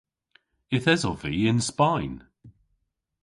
[0.75, 2.15] Yth esov vy yn Spayn.